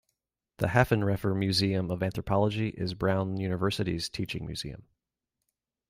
The 0.57 0.69
Haffenreffer 0.69 1.37
Museum 1.37 1.91
of 1.91 2.01
Anthropology 2.01 2.69
is 2.69 2.95
Brown 2.95 3.37
University's 3.37 4.09
teaching 4.09 4.47
museum. 4.47 4.87